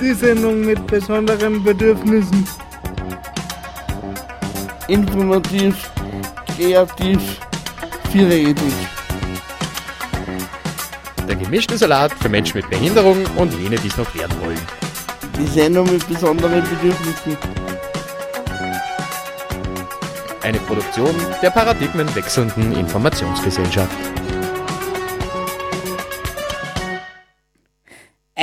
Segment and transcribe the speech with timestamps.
[0.00, 2.46] Die Sendung mit besonderen Bedürfnissen.
[4.88, 5.90] Informativ,
[6.56, 7.20] kreativ,
[8.10, 8.56] vielredig.
[11.28, 14.58] Der gemischte Salat für Menschen mit Behinderung und jene, die es noch werden wollen.
[15.38, 17.36] Die Sendung mit besonderen Bedürfnissen.
[20.42, 23.96] Eine Produktion der paradigmenwechselnden Informationsgesellschaft.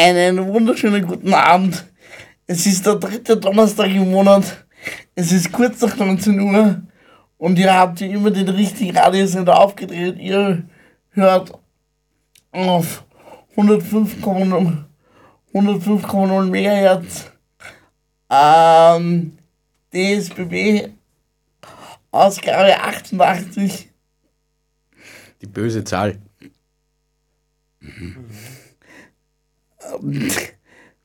[0.07, 1.85] Einen wunderschönen guten Abend.
[2.45, 4.65] Es ist der dritte Donnerstag im Monat.
[5.15, 6.81] Es ist kurz nach 19 Uhr
[7.37, 10.17] und ihr habt wie immer den richtigen Radiosender aufgedreht.
[10.17, 10.63] Ihr
[11.09, 11.51] hört
[12.53, 13.03] auf
[13.57, 14.85] 105,0
[15.53, 17.31] 105,0 MHz
[18.29, 19.37] ähm,
[19.93, 20.89] DSBB
[22.11, 23.89] Ausgabe 88.
[25.41, 26.17] Die böse Zahl.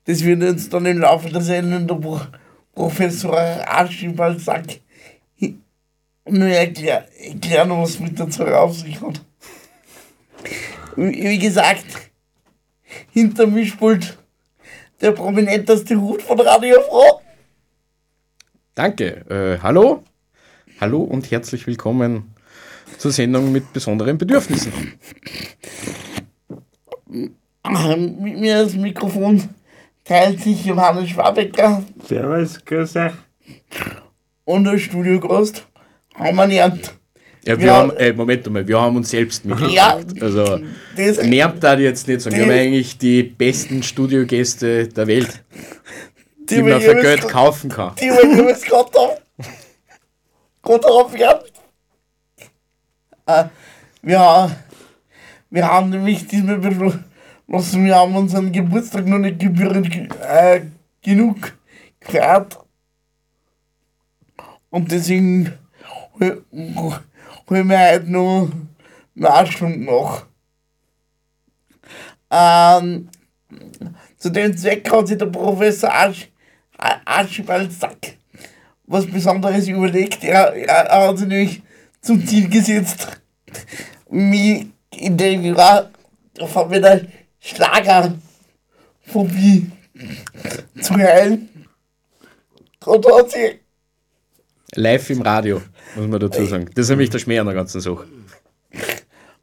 [0.05, 2.21] Das wird uns dann im Laufe der Sendung der Pro
[2.75, 4.81] Professor Archibald Sack
[6.29, 9.21] nur erklär erklären, was mit der Zahl auf sich hat.
[10.97, 11.87] Wie gesagt,
[13.11, 14.19] hinter Mischpult
[15.01, 17.23] der prominenteste Hut von Radio Frau.
[18.75, 19.25] Danke.
[19.29, 20.05] Äh, hallo?
[20.81, 22.35] Hallo und herzlich willkommen
[22.99, 24.73] zur Sendung mit besonderen Bedürfnissen.
[27.65, 29.49] Mit mir das Mikrofon
[30.05, 33.13] teilt sich Johannes Schwabecker Servus, grüß euch.
[34.45, 35.65] und der Studiogast
[36.15, 36.95] Hermann Ernst.
[37.45, 37.75] Ja, wir Ja.
[37.77, 39.73] haben, äh, Moment mal, wir haben uns selbst mitgebracht.
[39.73, 40.61] Ja, Also,
[40.97, 42.37] das, nervt da jetzt nicht sagen.
[42.37, 45.43] Wir haben eigentlich die besten Studiogäste der Welt,
[46.49, 47.95] die, die man wir für Geld kaufen kann.
[47.97, 49.45] die wir jeweils gerade da,
[50.63, 51.53] gerade darauf gehabt.
[53.27, 53.45] Äh,
[54.03, 54.57] wir,
[55.51, 56.61] wir haben nämlich diesmal
[57.53, 60.63] beschlossen, wir haben unseren Geburtstag noch nicht gebührend ge- äh,
[61.03, 61.57] genug
[62.01, 62.59] gefeiert.
[64.71, 65.53] Und deswegen
[66.19, 66.43] hol-
[67.51, 68.49] holen wir heute noch
[69.21, 70.27] eine Stunde nach.
[72.31, 73.09] Ähm,
[74.17, 76.29] zu dem Zweck hat sich der Professor Arsch,
[77.05, 77.71] Archibald
[78.87, 80.25] was Besonderes überlegt.
[80.25, 81.63] Er, er, er hat sich nämlich
[82.01, 83.21] zum Ziel gesetzt,
[84.09, 85.91] mich in dem Jahr
[86.47, 87.03] von meiner
[87.43, 89.71] Schlagerphobie
[90.81, 91.49] zu heilen.
[92.85, 93.61] Und hat sich
[94.75, 95.61] Live im Radio,
[95.97, 96.69] muss man dazu sagen.
[96.75, 98.07] Das ist nämlich der Schmäh an der ganzen Sache.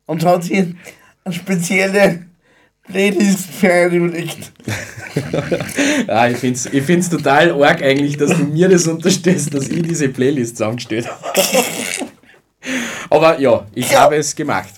[0.07, 0.75] und hat sich
[1.23, 2.25] eine spezielle
[2.83, 4.51] Playlist für einen überlegt.
[6.07, 9.67] Ah, ich finde es ich find's total arg eigentlich, dass du mir das unterstellst, dass
[9.67, 11.41] ich diese Playlist zusammengestellt habe.
[13.09, 14.01] Aber ja, ich Ja.
[14.01, 14.69] habe es gemacht.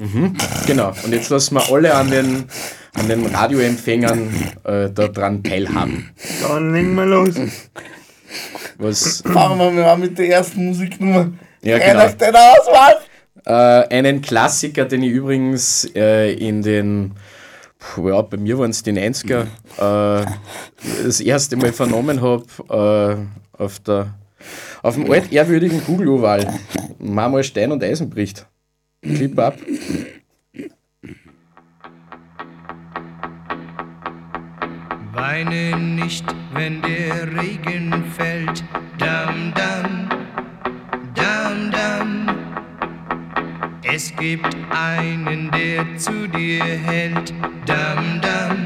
[0.00, 0.34] Mhm,
[0.66, 0.94] genau.
[1.04, 2.44] Und jetzt lassen wir alle an den,
[2.94, 4.34] an den Radioempfängern
[4.64, 6.10] äh, daran teilhaben.
[6.40, 7.34] Dann legen wir los.
[8.78, 11.32] Was Fangen wir mal an mit der ersten Musiknummer.
[11.62, 12.06] Ja, genau.
[12.06, 12.94] auf deine Auswahl.
[13.44, 17.12] äh, einen Klassiker, den ich übrigens äh, in den,
[17.78, 20.26] puh, ja, bei mir waren es die 90er, äh,
[21.04, 22.44] das erste Mal vernommen habe
[23.58, 24.14] äh, auf, der,
[24.82, 26.46] auf dem altehrwürdigen Kugeloval.
[26.98, 28.46] Marmor, Stein und Eisen bricht.
[29.02, 29.56] Clip ab.
[35.12, 38.62] Weine nicht, wenn der Regen fällt.
[38.98, 40.08] Dam, dam,
[41.14, 42.26] dam, dam.
[43.82, 47.32] Es gibt einen, der zu dir hält.
[47.64, 48.59] Dam, dam,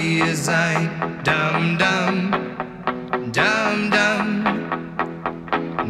[0.00, 0.88] bei dir sein,
[1.24, 2.30] dam dam,
[3.32, 4.44] dam dam.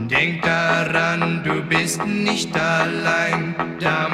[0.08, 4.09] Denk daran, du bist nicht allein, dam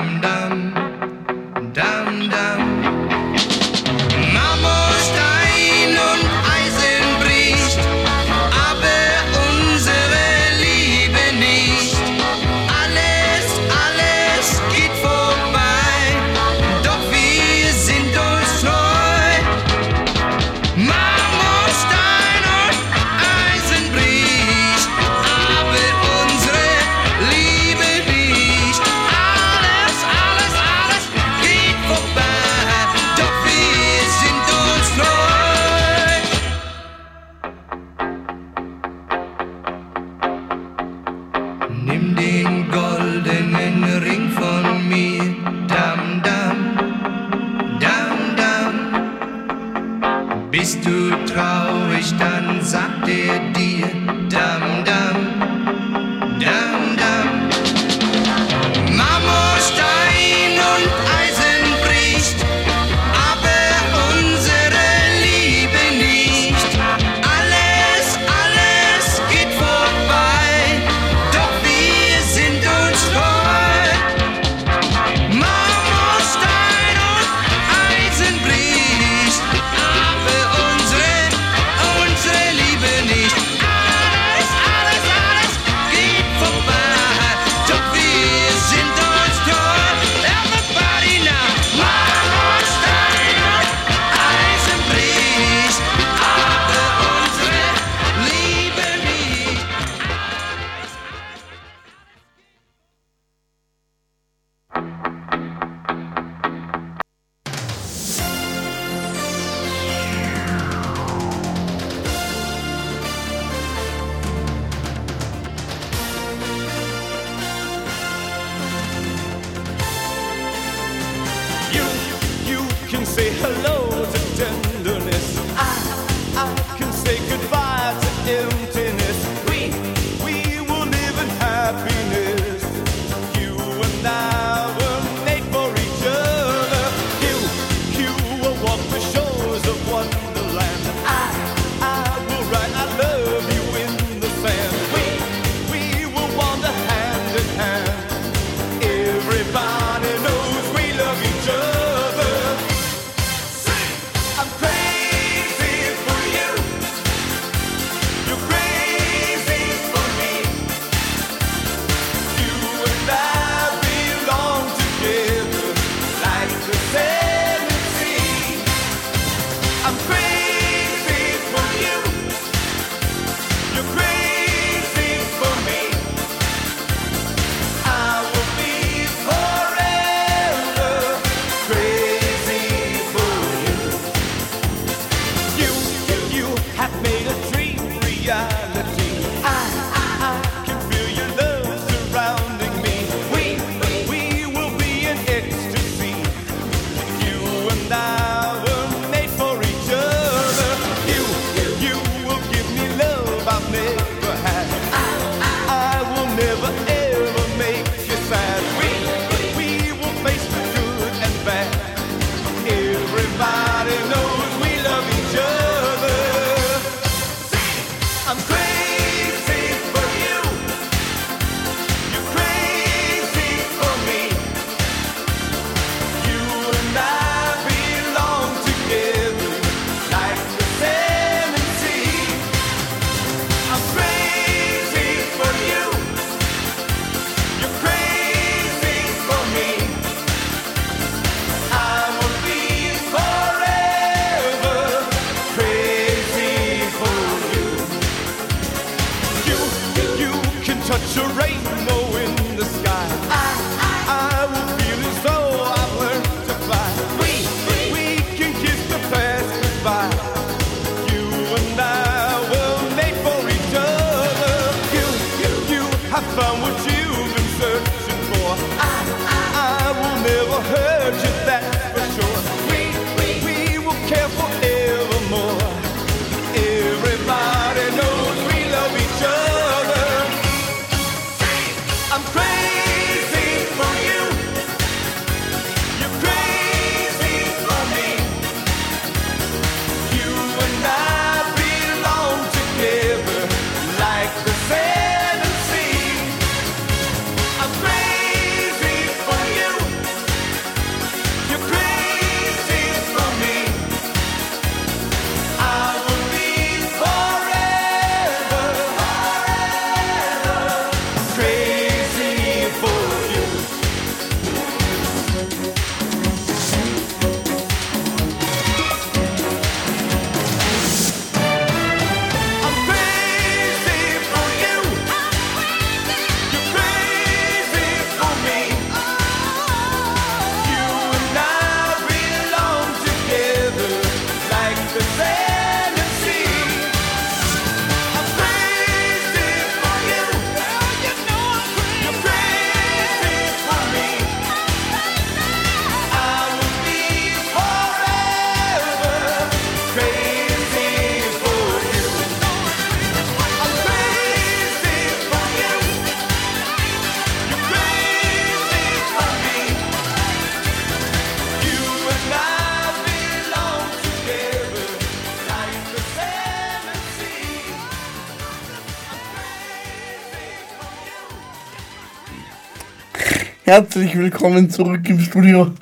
[373.71, 375.73] Herzlich willkommen zurück im Studio.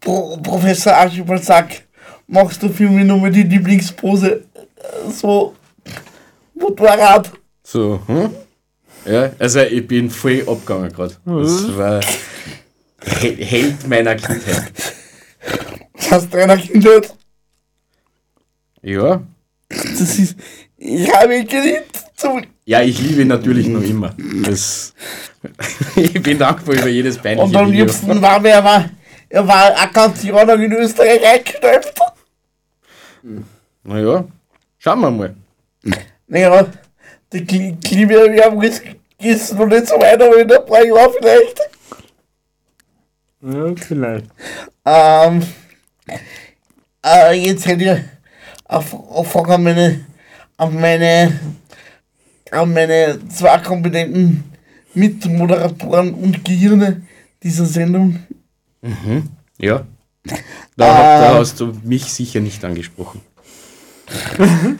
[0.00, 1.82] Pro Professor Archibald Sack,
[2.26, 5.54] machst du für mich nochmal die Lieblingspose äh, so
[6.54, 7.30] Motorrad?
[7.62, 8.30] So, hm?
[9.04, 11.14] Ja, also ich bin voll abgegangen gerade.
[11.24, 12.00] Das war
[13.20, 14.72] He- Held meiner Kindheit.
[15.94, 17.14] Das hast du einer Kindheit?
[18.82, 19.22] Ja.
[19.68, 20.36] Das ist,
[20.76, 22.04] ich habe ihn geliebt.
[22.16, 24.12] Zum, Ja, ich liebe ihn natürlich noch immer.
[24.44, 24.92] Das,
[25.96, 27.84] ich bin dankbar über jedes peinliche und am Video.
[27.84, 28.90] liebsten war mir, er war,
[29.28, 31.94] er war Akkantianer in Österreich eingestellt.
[33.84, 34.24] Naja,
[34.78, 35.34] schauen wir mal.
[36.26, 36.66] Naja,
[37.32, 38.82] die Kli- Klimaerwärmung ist,
[39.18, 41.60] ist noch nicht so weit, aber in der paar Jahren vielleicht.
[43.42, 44.26] Ja, vielleicht.
[44.84, 45.42] Ähm,
[47.04, 50.04] äh, jetzt hätte ich eine F- eine Frage an meine,
[50.56, 51.38] an meine,
[52.56, 54.44] an meine zwei kompetenten
[54.94, 57.02] Mitmoderatoren und Gehirne
[57.42, 58.18] dieser Sendung.
[59.58, 59.86] Ja.
[60.76, 61.20] Da, Ah.
[61.20, 63.20] da hast du mich sicher nicht angesprochen.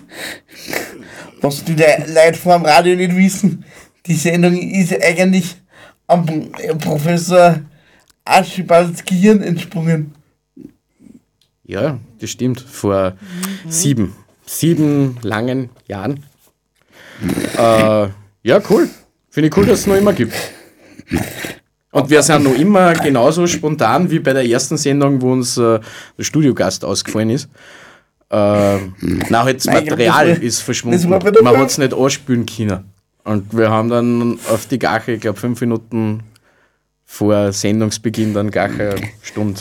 [1.41, 3.65] Was die Le- Leute vor dem Radio nicht wissen,
[4.07, 5.57] die Sendung ist eigentlich
[6.07, 7.61] am Pro- Professor
[8.25, 10.15] Archibalds Gehirn entsprungen.
[11.65, 12.61] Ja, das stimmt.
[12.61, 13.17] Vor
[13.69, 14.15] sieben,
[14.47, 16.25] sieben langen Jahren.
[17.57, 18.09] Äh,
[18.43, 18.89] ja, cool.
[19.31, 20.35] Finde ich cool, dass es noch immer gibt.
[21.93, 25.81] Und wir sind noch immer genauso spontan wie bei der ersten Sendung, wo uns äh,
[26.19, 27.49] der Studiogast ausgefallen ist.
[28.31, 28.79] Äh,
[29.31, 31.09] na, halt das Nein, glaub, Material war- ist verschwunden.
[31.09, 32.85] Man hat es nicht anspülen können.
[33.25, 36.23] Und wir haben dann auf die Gache, ich glaube, fünf Minuten
[37.05, 39.61] vor Sendungsbeginn dann gar eine Stunde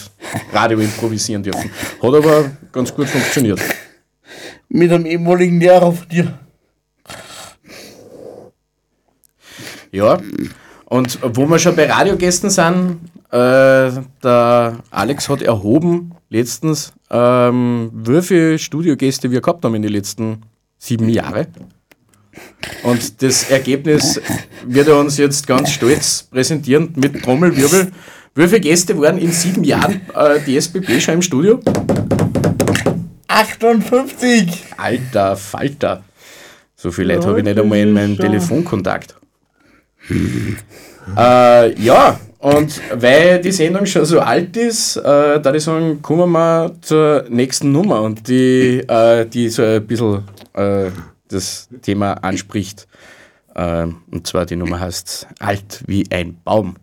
[0.51, 1.69] Radio improvisieren dürfen.
[2.01, 3.59] Hat aber ganz gut funktioniert.
[4.67, 6.39] Mit einem ehemaligen Lehrer von dir.
[9.95, 10.19] Ja.
[10.85, 12.99] Und wo wir schon bei Radiogästen sind,
[13.31, 13.91] äh,
[14.23, 20.41] der Alex hat erhoben letztens, ähm, wie viele Studiogäste wir gehabt haben in den letzten
[20.77, 21.47] sieben Jahren.
[22.83, 24.19] Und das Ergebnis
[24.65, 27.91] wird er uns jetzt ganz stolz präsentieren mit Trommelwirbel.
[28.35, 31.61] Wie viele Gäste waren in sieben Jahren äh, die SBB schon im Studio?
[33.29, 34.65] 58!
[34.75, 36.03] Alter Falter.
[36.75, 39.15] So viele Leute habe ich nicht einmal in meinem Telefonkontakt.
[41.17, 46.31] Äh, ja, und weil die Sendung schon so alt ist, äh, da ich sagen, kommen
[46.31, 50.91] wir zur nächsten Nummer und die, äh, die so ein bisschen äh,
[51.27, 52.87] das Thema anspricht.
[53.55, 56.75] Äh, und zwar die Nummer heißt Alt wie ein Baum.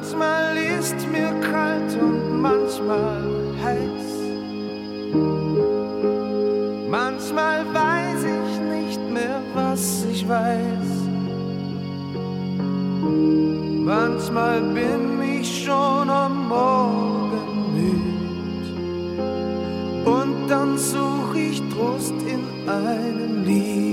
[0.00, 3.20] Manchmal ist mir kalt und manchmal
[3.64, 4.06] heiß.
[6.88, 10.88] Manchmal weiß ich nicht mehr, was ich weiß.
[13.84, 18.76] Manchmal bin ich schon am Morgen müd.
[20.06, 23.87] Und dann such ich Trost in einem Lied.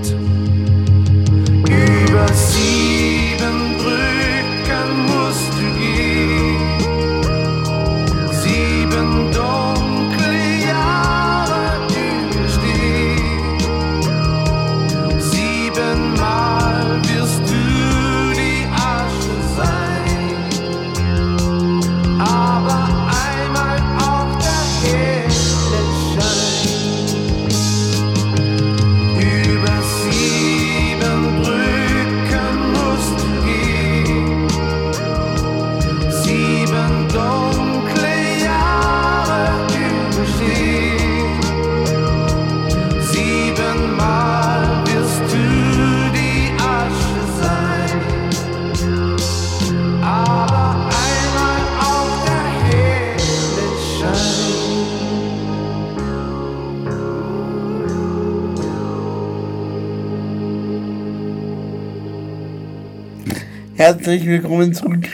[64.06, 65.04] Herzlich willkommen zurück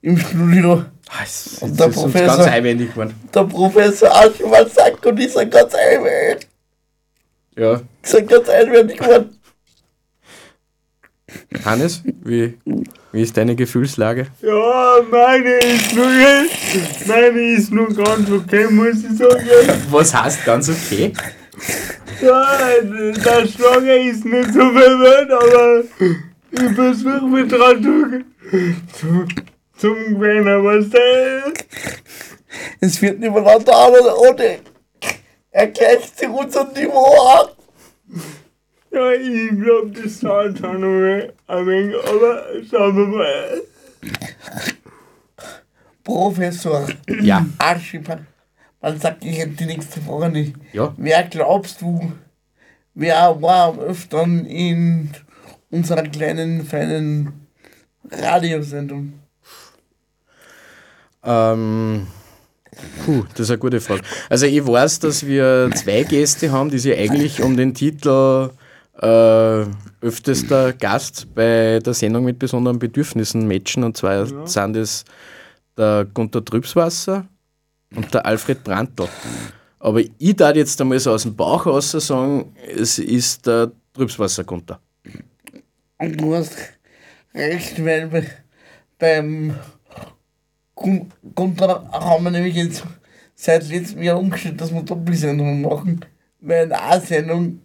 [0.00, 0.84] im Studio.
[1.08, 2.36] Ah, es Und der ist uns Professor.
[2.36, 3.12] ganz einwendig geworden.
[3.34, 6.46] Der Professor Archibald sagt und ich sag ganz einwendig.
[7.56, 9.36] Ja, Ich sag ganz einwendig geworden.
[11.64, 12.56] Hannes, wie,
[13.10, 14.28] wie ist deine Gefühlslage?
[14.40, 16.06] Ja, meine ist nur.
[17.08, 19.48] Meine ist nur ganz okay, muss ich sagen.
[19.90, 21.12] Was heißt ganz okay?
[22.22, 25.82] Ja, der Schlager ist nicht so verwirrt, aber
[26.50, 28.24] ich versuche mich dran zu,
[28.98, 29.26] zu,
[29.76, 31.52] zum Gewinnen, was der
[32.80, 34.58] Es wird nicht mehr oder ohne.
[35.50, 37.48] Er gleicht sich unser Niveau an.
[38.90, 43.62] Ja, ich glaub, das dauert schon noch ein wenig, aber schauen wir mal.
[46.02, 46.88] Professor
[47.20, 48.20] Ja, Archibald,
[48.80, 50.54] man sagt, ich hätte die nächste Frage nicht.
[50.72, 50.94] ja.
[50.96, 52.12] Wer glaubst du,
[52.94, 55.10] wer war am öfteren in
[55.70, 57.46] unserer kleinen, feinen
[58.10, 59.14] Radiosendung?
[61.22, 62.06] Ähm,
[63.04, 64.02] puh, das ist eine gute Frage.
[64.30, 68.50] Also ich weiß, dass wir zwei Gäste haben, die sich eigentlich um den Titel
[69.00, 69.64] äh,
[70.00, 73.84] öftester Gast bei der Sendung mit besonderen Bedürfnissen matchen.
[73.84, 75.04] Und zwar sind es
[75.76, 77.26] der Gunter Trübswasser
[77.94, 79.08] und der Alfred Brandl.
[79.80, 84.44] Aber ich darf jetzt einmal so aus dem Bauch raus sagen, es ist der Trübswasser
[84.44, 84.80] Gunter.
[85.98, 86.56] Und du hast
[87.34, 88.24] recht, weil bei,
[88.98, 89.58] beim
[91.34, 92.84] Gunther haben wir nämlich jetzt
[93.34, 96.04] seit letztem Jahr umgestellt, dass wir Doppelsendungen machen,
[96.40, 97.60] weil eine A-Sendung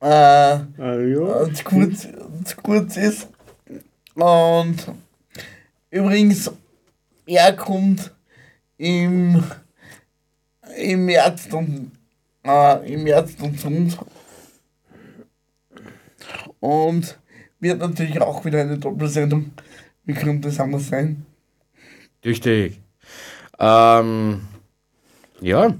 [0.00, 1.52] äh, Ah, ja.
[1.52, 2.02] zu, kurz,
[2.44, 3.28] zu kurz ist.
[4.14, 4.76] Und
[5.90, 6.50] übrigens,
[7.26, 8.14] er kommt
[8.76, 9.42] im,
[10.76, 11.92] im März dann,
[12.44, 13.96] äh, im März dann zu uns.
[16.60, 17.18] Und
[17.66, 19.50] wird natürlich auch wieder eine Doppelsendung.
[20.04, 21.26] Wie könnte es anders sein?
[22.22, 22.80] Tüchtig.
[23.58, 24.40] Ähm,
[25.40, 25.74] ja.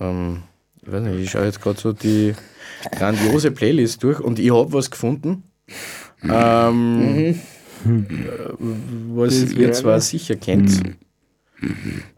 [0.00, 0.42] Ähm,
[0.82, 2.34] ich weiß nicht, ich schaue jetzt gerade so die
[2.92, 5.42] grandiose Playlist durch und ich habe was gefunden.
[6.22, 7.34] Ähm, äh,
[9.14, 10.82] was Das ihr zwar sicher kennt.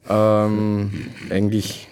[0.08, 0.90] Ähm,
[1.30, 1.88] eigentlich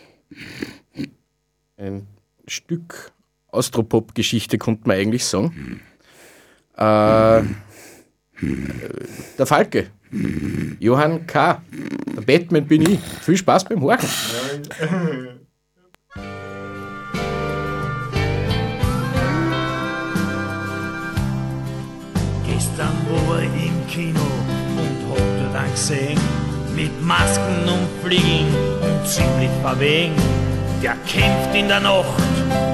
[1.77, 2.07] ein
[2.47, 3.13] Stück
[3.49, 5.81] Austropop-Geschichte, könnte man eigentlich sagen.
[6.77, 7.43] Äh,
[9.39, 9.87] der Falke.
[10.79, 11.63] Johann K.
[12.15, 13.01] Der Batman bin ich.
[13.23, 14.09] Viel Spaß beim Horchen.
[22.47, 24.21] Gestern war ich im Kino
[24.77, 26.21] und hab dort einen gesehen,
[26.75, 30.15] mit Masken und Fliegeln und ziemlich verwegen.
[30.83, 32.23] Der kämpft in der Nacht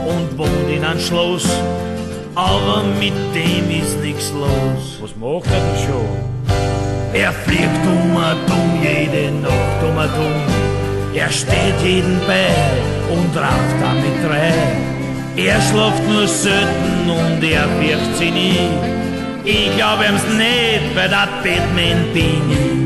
[0.07, 1.49] und wohnt in einem Schloss,
[2.35, 4.99] aber mit dem ist nichts los.
[5.01, 6.33] Was macht er denn schon?
[7.13, 11.15] Er fliegt um und um, jede Nacht um und um.
[11.15, 12.49] Er steht jeden bei
[13.13, 14.55] und raucht damit drei.
[15.37, 18.69] Er schlaft nur selten und er fürcht sie nie.
[19.45, 22.83] Ich glaub ihm's nicht, weil der Batman bin ich.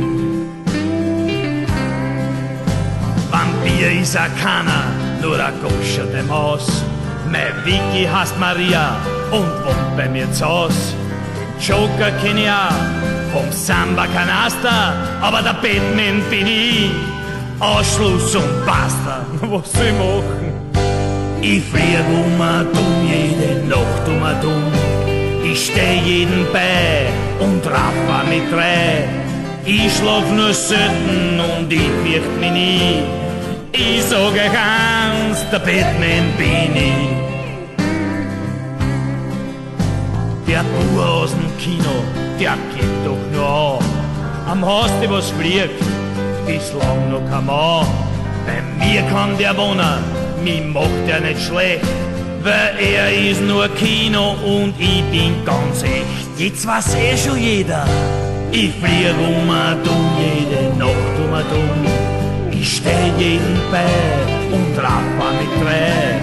[3.31, 4.87] Vampir ist er keiner,
[5.23, 6.83] nur ein Goscher dem Haus.
[7.31, 8.97] Mein Vicky heißt Maria
[9.31, 10.95] und wohnt bei mir zu Haus.
[11.61, 16.91] Joker kenn ich auch, vom Samba Kanaster, aber der Batman bin ich.
[17.59, 20.57] Ausschluss und basta, was soll ich machen?
[21.41, 24.73] Ich flieg um und um, jede Nacht um und um.
[25.51, 27.07] Ich steh jeden bei
[27.41, 29.09] und raffa mit drei.
[29.65, 33.03] Ich schlaf nur selten und ich fürcht mich nie.
[33.73, 37.36] Ich sag euch eins, der Batman bin ich.
[40.57, 41.97] Der Bur aus dem Kino,
[42.41, 43.85] der geht doch nur an.
[44.51, 45.79] Am Haus, die was fliegt,
[46.47, 47.87] bislang noch kein Mann.
[48.47, 50.03] Bei mir kann der wohnen,
[50.43, 51.85] mich macht er nicht schlecht.
[52.43, 56.39] Weil er ist nur Kino und ich bin ganz echt.
[56.39, 57.85] Jetzt weiß eh schon jeder.
[58.51, 62.59] Ich flieg um und um, jede Nacht um und um.
[62.59, 63.85] Ich steh jeden bei
[64.55, 66.17] und raffa mit drei.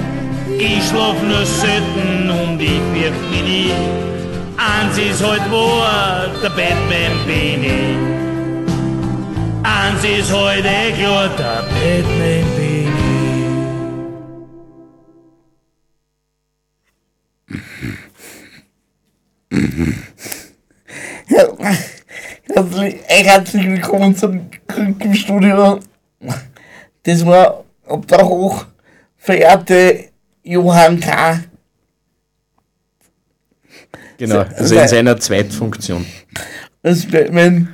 [0.58, 4.13] Ich schlaf nur selten und ich fürcht mich nie.
[4.58, 7.98] Eins ist halt wahr, der Batman bin ich.
[9.64, 12.94] Eins ist halt eh klar, der Batman bin ich.
[23.08, 24.50] Herzlich, willkommen zum
[25.14, 25.80] Studio.
[27.04, 28.66] Das war ab da hoch
[29.18, 30.10] verehrte
[30.44, 31.40] Johann K.
[34.18, 36.06] Genau, also in seiner Zweitfunktion.
[36.82, 37.74] als Batman.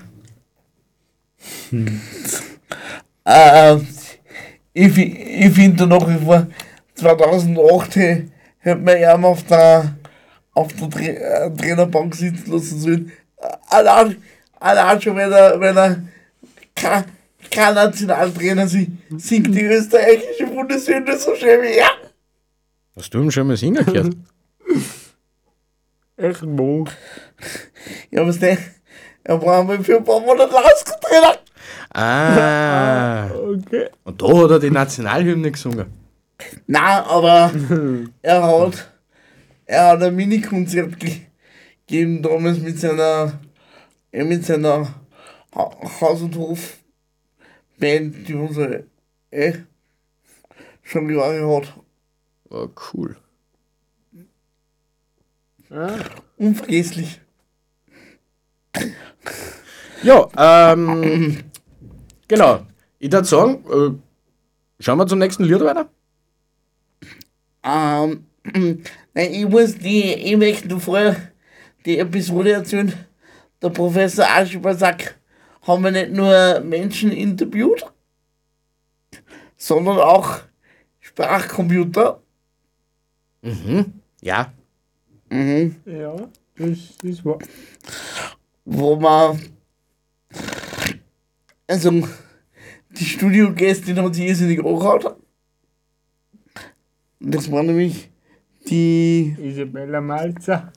[3.25, 3.75] äh,
[4.73, 6.47] ich ich finde nach wie vor,
[6.95, 8.27] 2008 hä-
[8.59, 9.95] hätte man ihn auf der,
[10.53, 13.11] auf der Tra äh, Trainerbank sitzen lassen sollen.
[13.69, 14.17] Allein,
[14.59, 16.01] allein schon, wenn er, wenn er
[16.75, 17.03] kein,
[17.51, 21.89] kein Nationaltrainer si- singt die österreichische Bundeshymne so schön wie er.
[22.95, 24.15] Hast du ihn schon mal singen gehört?
[26.19, 26.85] Echt wo?
[28.11, 28.57] Ja, was der?
[29.23, 31.37] Er war einmal für ein paar Monate Lasker-Trainer.
[31.93, 33.89] Ah, Okay.
[34.03, 35.85] und da hat er die Nationalhymne gesungen.
[36.67, 37.51] Nein, aber
[38.21, 38.91] er hat,
[39.65, 41.21] er hat ein Mini-Konzert ge
[41.87, 43.39] gegeben damals mit seiner,
[44.11, 44.87] mit seiner
[45.55, 48.83] ha Haus- und Hof-Band, die unsere
[49.31, 49.53] äh,
[50.83, 51.73] schon Jahre hat.
[52.49, 53.17] War cool.
[56.37, 57.21] Unvergesslich.
[60.01, 61.43] Ja, ähm,
[62.27, 62.65] genau.
[62.99, 65.89] Ich würde sagen, äh, schauen wir zum nächsten Lied weiter.
[67.63, 68.25] Ähm,
[69.13, 71.15] nein, ich muss die, ich möchte vorher
[71.85, 72.93] die Episode erzählen.
[73.61, 75.17] Der Professor Aschber sagt,
[75.63, 77.85] haben wir nicht nur Menschen interviewt,
[79.57, 80.39] sondern auch
[80.99, 82.21] Sprachcomputer.
[83.41, 84.01] Mhm.
[84.21, 84.53] Ja,
[85.29, 85.75] Mhm.
[85.85, 86.15] Ja,
[86.57, 87.39] das ist wahr.
[88.65, 89.39] wo man,
[91.67, 91.91] also
[92.91, 95.15] die Studiogästin hat sich irrsinnig angehört.
[97.19, 98.09] Das war nämlich
[98.67, 100.71] die, Isabella Malzer.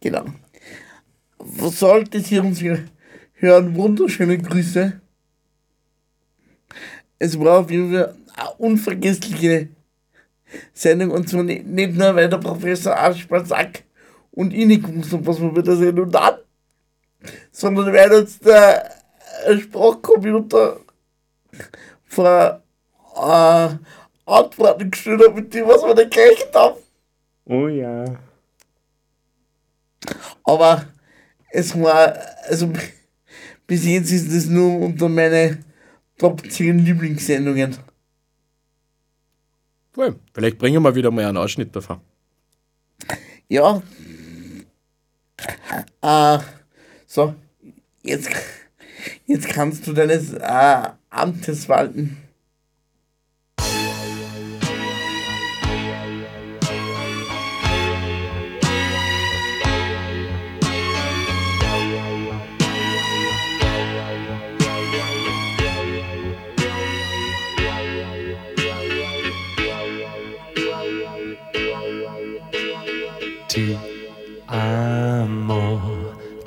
[0.00, 0.24] genau.
[1.38, 2.84] Sollte sie uns hier
[3.34, 5.00] hören, wunderschöne Grüße.
[7.18, 9.68] Es war auf jeden Fall eine unvergessliche
[10.72, 13.84] Sendung und zwar nicht, nicht nur, weil der Professor Aschmann sagt
[14.32, 16.36] und ich nicht gewusst was wir wieder sehen und dann,
[17.50, 18.90] sondern weil uns der
[19.60, 20.80] Sprachcomputer
[22.04, 22.62] vor
[23.16, 23.68] äh,
[24.26, 26.76] Antworten gestellt hat, mit dem, was wir nicht gerechnet haben.
[27.44, 28.04] Oh ja.
[30.44, 30.86] Aber
[31.50, 32.16] es war,
[32.48, 32.72] also
[33.66, 35.58] bis jetzt ist es nur unter meine
[36.18, 37.76] Top 10 Lieblingssendungen.
[39.96, 40.16] Cool.
[40.34, 42.00] Vielleicht bringen wir wieder mal einen Ausschnitt davon.
[43.48, 43.82] Ja.
[46.02, 46.38] Äh,
[47.06, 47.34] so,
[48.02, 48.28] jetzt,
[49.26, 52.18] jetzt kannst du deines äh, Amtes walten.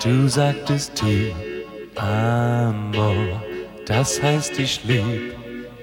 [0.04, 1.34] Du sagtest ti
[1.96, 3.14] amo,
[3.86, 5.36] das heißt ich lieb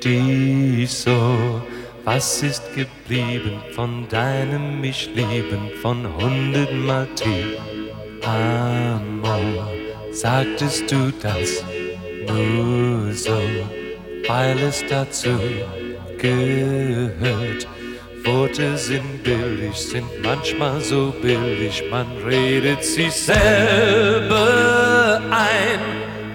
[0.02, 1.62] dich so.
[2.04, 7.56] Was ist geblieben von deinem mich lieben von hundertmal ti
[8.22, 9.40] amo?
[10.12, 11.64] Sagtest du das
[12.28, 13.38] nur so,
[14.28, 15.36] weil es dazu
[16.18, 17.66] gehört?
[18.26, 24.50] Worte sind billig, sind manchmal so billig, man redet sich selber
[25.30, 25.78] ein.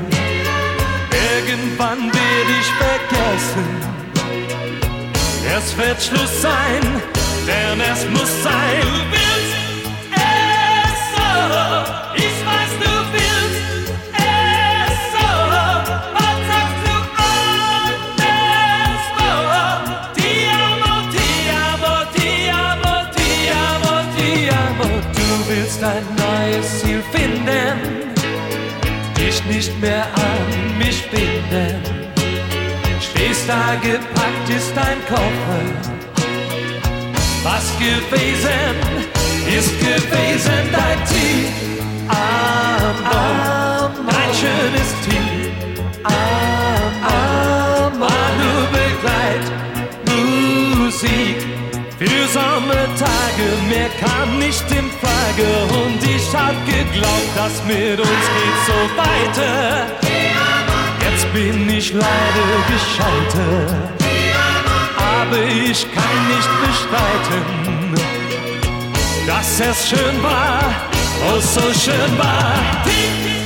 [1.34, 3.66] Irgendwann werde ich vergessen.
[5.56, 7.02] Es wird Schluss sein,
[7.44, 9.39] denn es muss sein.
[29.80, 31.82] Mehr an mich binden.
[33.00, 35.64] Stehst da gepackt ist dein Koffer.
[37.42, 38.76] Was gewesen
[39.46, 41.46] ist gewesen dein Team.
[42.08, 45.26] Amor, dein schönes Team.
[46.04, 47.20] Amor,
[47.98, 48.62] war nur
[50.06, 51.39] Begleitmusik.
[52.00, 55.48] Für Sommertage, mehr kam nicht in Frage
[55.84, 59.86] und ich hab geglaubt, das mit uns geht so weiter.
[61.04, 64.00] Jetzt bin ich leider gescheitert
[65.30, 67.94] aber ich kann nicht bestreiten,
[69.26, 70.74] dass es schön war,
[71.28, 73.39] oh so schön war.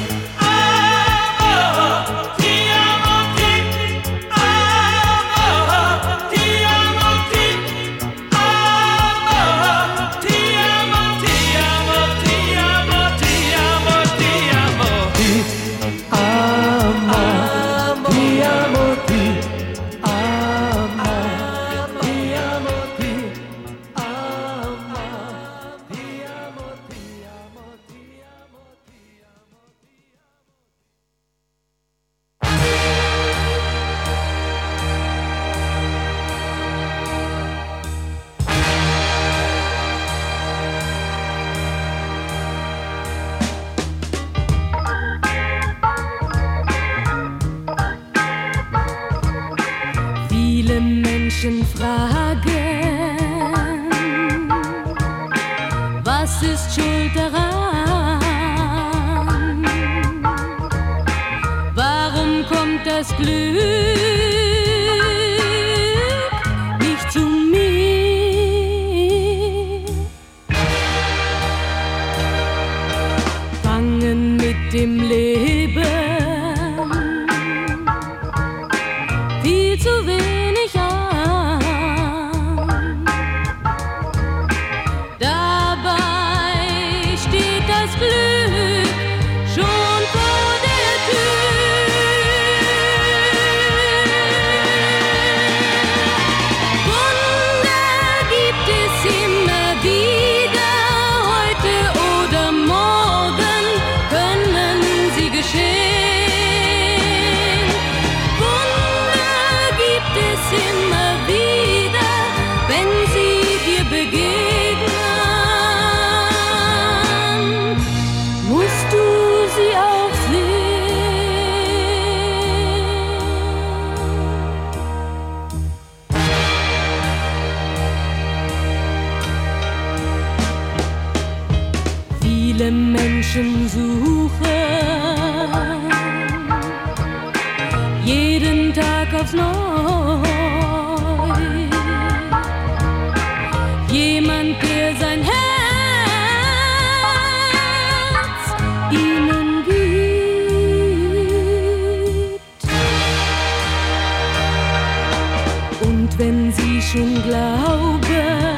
[156.19, 158.54] Wenn sie schon glauben,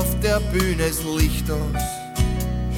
[0.00, 1.82] auf der Bühne das Licht aus.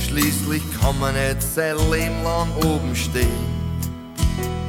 [0.04, 3.46] Schließlich kann man nicht sein Leben lang oben stehen.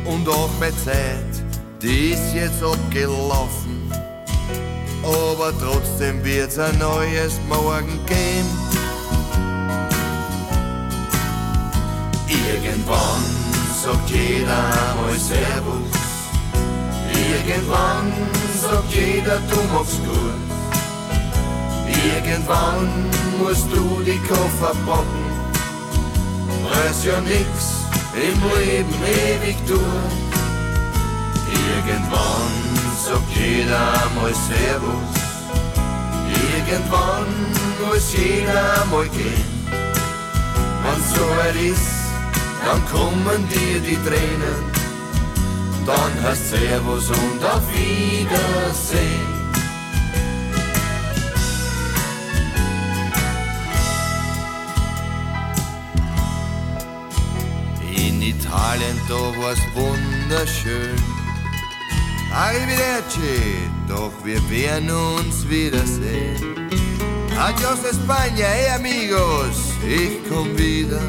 [0.05, 1.33] Und auch meine Zeit,
[1.81, 3.91] die ist jetzt abgelaufen.
[5.03, 8.53] Aber trotzdem wird's ein neues Morgen geben.
[12.27, 13.23] Irgendwann
[13.83, 14.63] sagt jeder
[14.95, 15.91] mal Servus.
[17.31, 18.13] Irgendwann
[18.61, 20.62] sagt jeder, du machst gut.
[22.03, 25.25] Irgendwann musst du die Koffer packen,
[26.63, 27.83] weil's ja nix
[28.15, 29.79] im Leben ewig tut.
[31.75, 32.51] Irgendwann
[33.05, 35.23] sagt jeder mal Servus.
[36.55, 37.27] Irgendwann
[37.79, 39.53] muss jeder mal gehen.
[40.83, 42.03] Wenn's soweit ist,
[42.65, 44.63] dann kommen dir die Tränen.
[45.85, 49.32] Dann heißt Servus und auf Wiedersehen.
[58.29, 60.95] Italien, da war's wunderschön.
[62.33, 66.69] Arrivederci, doch wir werden uns wiedersehen.
[67.37, 71.01] Adios España, hey amigos, ich komm wieder.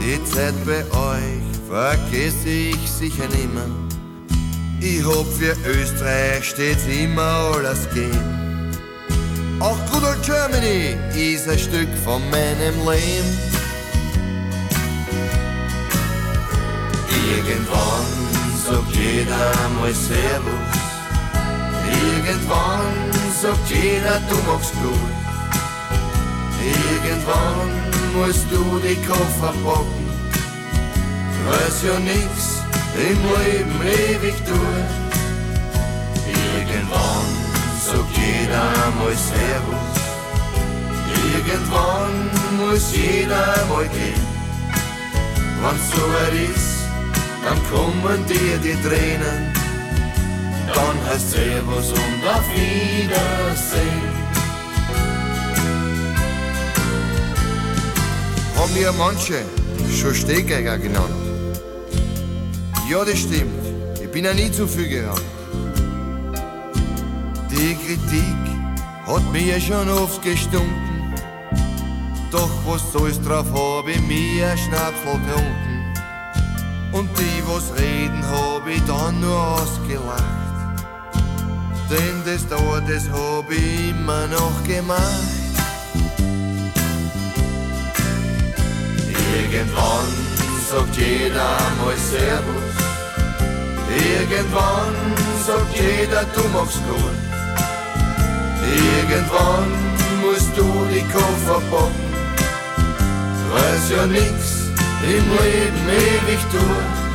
[0.00, 3.68] Die Zeit bei euch vergesse ich sicher nimmer.
[4.80, 8.76] Ich hab für Österreich stets immer alles gehen.
[9.60, 13.57] Auch Good Old Germany ist ein Stück von meinem Leben.
[17.36, 18.06] Irgendwann
[18.64, 20.76] sagt jeder mal Servus.
[22.14, 23.12] Irgendwann
[23.42, 25.14] sagt jeder, du machst gut.
[26.62, 27.70] Irgendwann
[28.14, 30.08] musst du die Koffer packen.
[31.46, 32.62] Weiß ja nix
[32.94, 34.90] im Leben ewig tut.
[36.26, 37.28] Irgendwann
[37.86, 39.98] sagt jeder mal Servus.
[41.34, 42.14] Irgendwann
[42.58, 44.26] muss jeder mal gehen.
[45.60, 46.77] Wenn's so weit ist,
[47.48, 49.52] dann kommen dir die Tränen.
[50.74, 54.08] Dann heißt Servus und auf Wiedersehen.
[58.56, 59.40] Haben ja manche
[59.98, 61.14] schon Stehgänger genannt.
[62.90, 63.64] Ja, das stimmt.
[64.02, 65.22] Ich bin ja nie zu viel gerannt.
[67.50, 68.44] Die Kritik
[69.06, 71.14] hat mir schon oft gestunken.
[72.30, 75.67] Doch was soll's drauf hab ich mir Schnapsel getrunken.
[76.92, 80.24] Und die, was reden, hab ich dann nur ausgelacht.
[81.90, 85.02] Denn das da, das hab ich immer noch gemacht.
[89.36, 90.12] Irgendwann
[90.70, 92.78] sagt jeder mal Servus.
[93.90, 94.94] Irgendwann
[95.46, 97.18] sagt jeder, du machst gut.
[98.76, 99.70] Irgendwann
[100.22, 102.08] musst du die Koffer packen.
[103.50, 104.57] Weiß ja nix
[105.02, 107.08] im Leben ewig tut.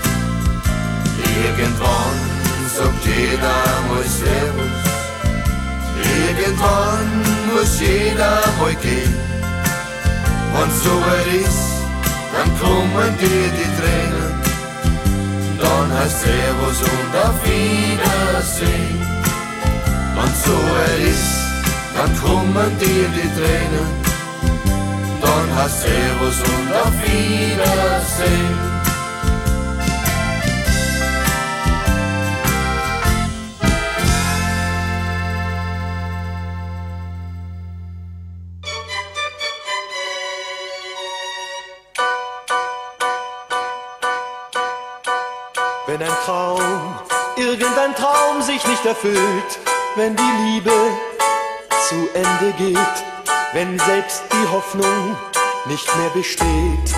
[1.36, 2.20] Irgendwann
[2.68, 4.94] sagt jeder mal Servus.
[6.28, 7.10] Irgendwann
[7.54, 9.16] muss jeder mal gehen.
[10.54, 11.74] Wenn's so weit ist,
[12.34, 14.34] dann kommen dir die Tränen.
[15.60, 19.00] Dann heißt Servus und auf Wiedersehen.
[20.16, 21.34] Wenn's so weit ist,
[21.96, 24.13] dann kommen dir die Tränen.
[25.34, 28.60] Dann heißt Servus und auf Wiedersehen.
[45.88, 46.60] Wenn ein Traum,
[47.38, 49.18] irgendein Traum sich nicht erfüllt,
[49.96, 50.72] wenn die Liebe
[51.90, 53.13] zu Ende geht,
[53.54, 55.16] wenn selbst die Hoffnung
[55.66, 56.96] nicht mehr besteht,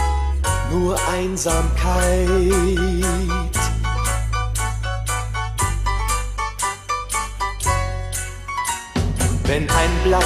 [0.72, 1.84] nur Einsamkeit.
[9.44, 10.24] Wenn ein Blatt,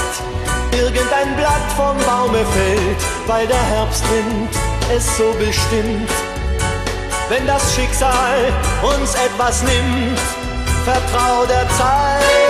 [0.71, 4.49] irgendein Blatt vom Baume fällt, weil der Herbstwind
[4.95, 6.09] es so bestimmt,
[7.27, 8.53] wenn das Schicksal
[8.83, 10.19] uns etwas nimmt,
[10.85, 12.48] vertrau der Zeit.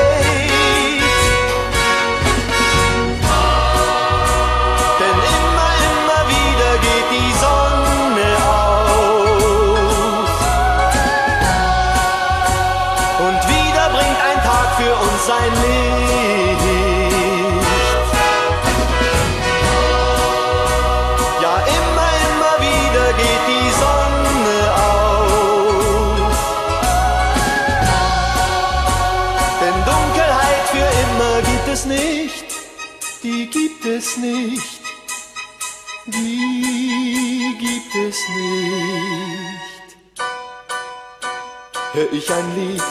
[42.00, 42.82] Hör ich ein Lied,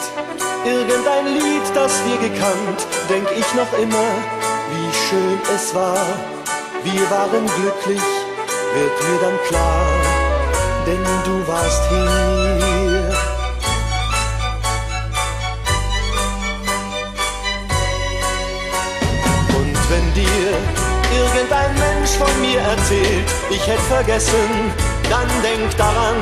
[0.63, 4.11] irgendein Lied, das wir gekannt, denk ich noch immer,
[4.69, 5.97] wie schön es war.
[6.83, 8.03] Wir waren glücklich,
[8.75, 9.87] wird mir dann klar,
[10.85, 13.09] denn du warst hier.
[19.57, 20.53] Und wenn dir
[21.17, 24.71] irgendein Mensch von mir erzählt, ich hätte vergessen,
[25.09, 26.15] dann denk daran,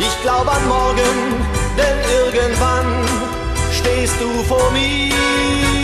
[0.00, 1.37] ich glaube an morgen,
[1.78, 3.06] denn irgendwann
[3.70, 5.77] stehst du vor mir.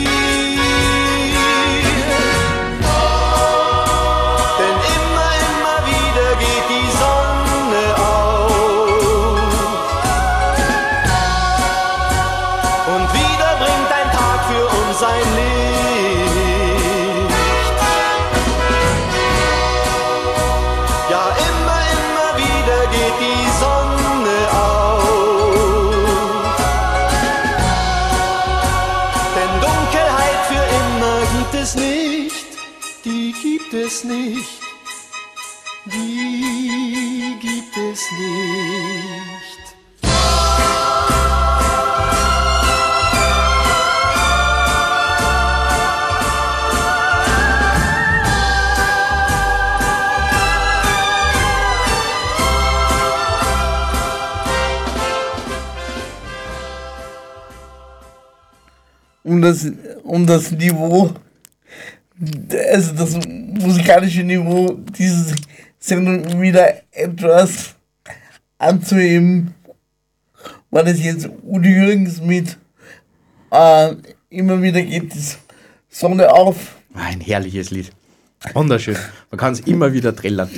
[59.45, 59.71] Das,
[60.03, 61.11] um das Niveau,
[62.73, 65.35] also das musikalische Niveau dieses
[65.79, 67.75] Sendung wieder etwas
[68.59, 69.55] anzuheben,
[70.71, 72.59] weil es jetzt Udo Jürgens mit
[73.51, 73.95] äh,
[74.31, 75.21] immer wieder geht die
[75.89, 76.77] Sonne auf.
[76.95, 77.93] Ein herrliches Lied.
[78.53, 78.97] Wunderschön.
[79.31, 80.51] Man kann es immer wieder trällern.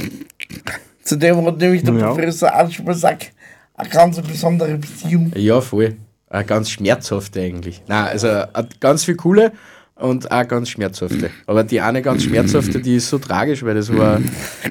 [1.02, 2.08] Zu dem hat nämlich der Ja.
[2.08, 3.32] Professor Aschbersack
[3.74, 5.32] eine ganz besondere Beziehung.
[5.36, 5.96] Ja, voll.
[6.36, 7.82] Eine ganz schmerzhafte eigentlich.
[7.88, 9.52] Nein, also hat ganz viel coole
[9.94, 11.30] und auch ganz schmerzhafte.
[11.46, 14.20] Aber die eine ganz schmerzhafte, die ist so tragisch, weil das war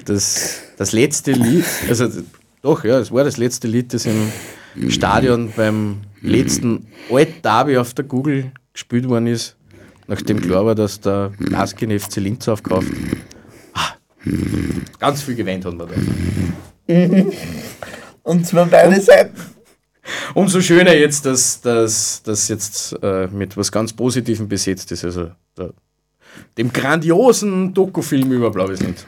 [0.04, 2.08] das, das letzte Lied, also
[2.62, 4.30] doch, ja, es war das letzte Lied, das im
[4.90, 9.56] Stadion beim letzten Alt-Derby auf der Google gespielt worden ist,
[10.06, 12.92] nachdem klar war, dass der Laskin FC Linz aufkauft.
[13.74, 13.94] Ah,
[15.00, 17.32] ganz viel geweint haben wir da.
[18.22, 19.55] Und zwar beide Seiten.
[20.34, 21.60] Umso schöner jetzt, dass
[22.24, 25.72] das jetzt äh, mit was ganz Positivem besetzt ist, also der,
[26.58, 29.04] dem grandiosen Dokufilm über Blaues Linz.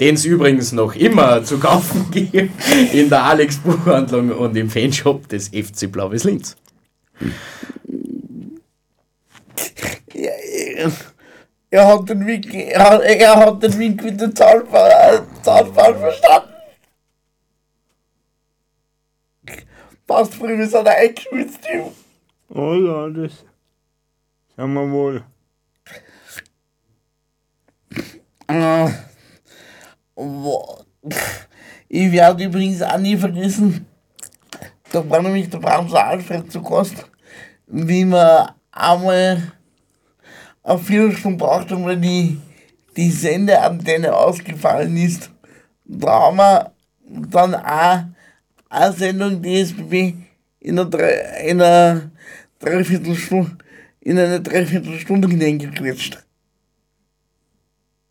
[0.00, 2.52] Den es übrigens noch immer zu kaufen gibt
[2.92, 6.56] in der Alex Buchhandlung und im Fanshop des FC Blaues Linz.
[10.14, 10.92] Er,
[11.70, 13.02] er hat den Wink, er, hat-
[13.62, 15.44] den Wink mit dem Zaunpfahl, äh,
[15.94, 16.48] verstanden.
[20.06, 21.92] Passt früh mit seiner eingeschwitzt, Typ.
[22.48, 23.44] Oh ja, das
[24.56, 25.24] sagen wir wohl.
[28.48, 28.88] Äh,
[30.14, 30.78] wo-
[31.88, 33.86] Ich werde übrigens auch nie vergessen,
[34.92, 36.94] da war nämlich der Bremser Alfred zu Gast,
[37.66, 39.52] wie wir einmal
[40.62, 42.40] eine Viertelstunde braucht haben, weil die,
[42.96, 45.30] die Sendeantenne ausgefallen ist.
[45.84, 46.72] Da haben wir
[47.08, 48.04] dann auch
[48.68, 50.14] eine Sendung DSBB
[50.60, 52.10] in einer, in einer
[52.58, 53.58] Dreiviertelstunde,
[54.00, 56.24] in eine Dreiviertelstunde hineingequetscht.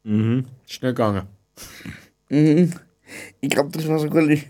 [0.03, 0.45] Mhm.
[0.67, 1.27] Schnell gegangen.
[2.29, 2.71] Mhm.
[3.41, 4.41] Ich glaube, das war sogar le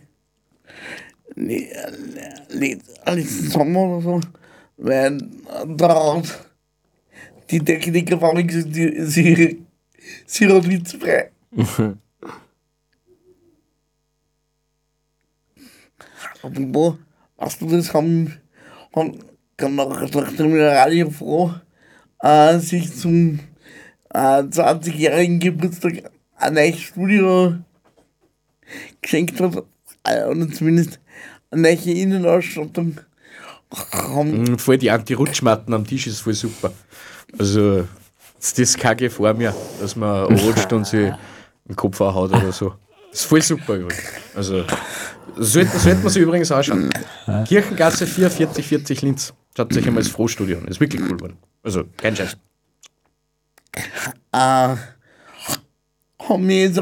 [1.35, 1.67] le
[2.49, 4.21] le letzten Sommer oder so.
[4.77, 5.17] Weil
[5.77, 6.47] da hat
[7.49, 9.65] die Techniker allem gesagt, sie, sie,
[10.25, 10.67] sie hat
[16.45, 16.61] witzfrei.
[16.61, 16.95] Apropos,
[17.37, 18.33] weißt du, das haben,
[18.95, 19.19] haben
[19.57, 21.53] kann nach, nach dem Radio froh,
[22.19, 23.39] äh, sich zum
[24.13, 27.55] äh, 20-jährigen Geburtstag ein neues Studio
[29.01, 29.63] geschenkt hat,
[30.03, 30.99] äh, oder zumindest
[31.51, 32.99] eine neue Innenausstattung.
[33.91, 36.71] Haben, Mhm, Voll die Anti-Rutschmatten am Tisch ist voll super.
[37.37, 37.87] Also,
[38.39, 41.11] das ist keine Gefahr mehr, dass man rutscht und sich
[41.67, 42.73] den Kopf haut oder so.
[43.15, 44.03] Das ist voll super übrigens.
[44.35, 44.65] Also,
[45.37, 46.89] sollte, sollte man sich übrigens anschauen.
[47.47, 49.33] Kirchengasse 44, 40 Linz.
[49.55, 50.65] Schaut sich einmal das Frohstudio an.
[50.67, 51.37] Ist wirklich cool geworden.
[51.63, 52.35] Also, kein Scheiß.
[53.73, 54.75] äh,
[56.27, 56.81] haben wir jetzt,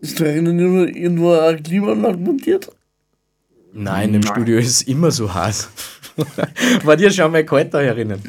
[0.00, 2.70] ist da irgendwo- irgendwo eine Klimaanlage montiert?
[3.72, 5.68] Nein, im Studio ist es immer so heiß.
[6.84, 8.20] War dir schon mal kalt da herinnen?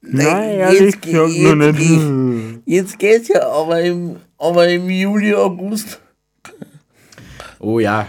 [0.00, 2.58] Nein, ehrlich ge- gesagt noch jetzt, nicht.
[2.66, 5.98] jetzt geht's ja, aber im, aber im Juli, August.
[7.62, 8.06] Oh ja,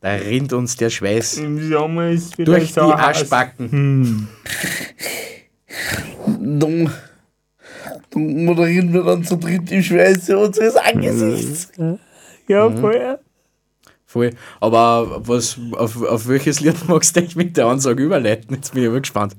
[0.00, 2.80] da rinnt uns der Schweiß Im Sommer ist wieder durch die.
[2.80, 3.70] Arschbacken.
[3.72, 4.28] Hm.
[6.60, 6.90] Dann,
[8.10, 11.72] dann moderieren wir dann zu dritt die Schweiße unseres Angesichts.
[12.46, 12.78] Ja, Mhm.
[12.78, 13.18] voll.
[14.06, 14.30] Voll.
[14.60, 18.54] Aber was, auf, auf welches Lied magst du dich mit der Ansage überleiten?
[18.54, 19.34] Jetzt bin ich aber gespannt.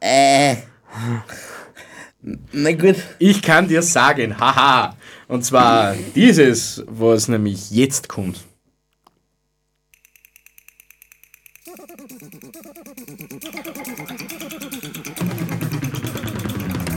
[0.00, 0.56] Äh.
[2.52, 2.96] Na gut.
[3.18, 4.96] Ich kann dir sagen, haha.
[5.28, 8.40] Und zwar dieses, was nämlich jetzt kommt.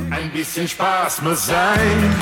[0.10, 2.16] Ein bisschen Spaß muss sein,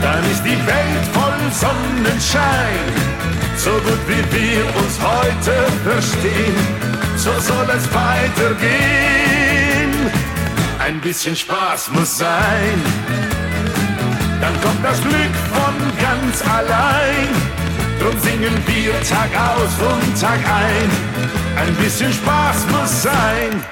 [0.00, 2.86] dann ist die Welt voll Sonnenschein.
[3.56, 5.52] So gut wie wir uns heute
[5.84, 6.56] verstehen,
[7.16, 9.92] so soll es weitergehen.
[10.78, 12.80] Ein bisschen Spaß muss sein,
[14.40, 17.28] dann kommt das Glück von ganz allein.
[18.00, 20.90] Drum singen wir Tag aus und Tag ein.
[21.56, 23.64] Ein bisschen Spaß muss sein.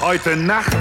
[0.00, 0.78] Heute Nacht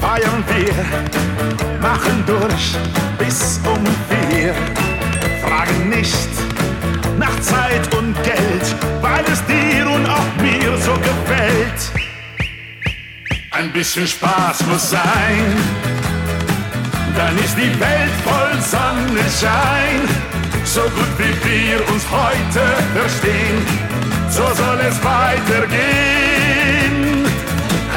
[0.00, 2.76] feiern wir, machen durch
[3.18, 4.54] bis um vier.
[5.42, 6.28] Fragen nicht
[7.18, 8.76] nach Zeit und Geld,
[13.60, 15.54] Ein bisschen Spaß muss sein,
[17.14, 20.00] dann ist die Welt voll Sonnenschein.
[20.64, 22.62] so gut wie wir uns heute
[22.94, 23.66] verstehen,
[24.30, 25.76] so soll es weitergehen.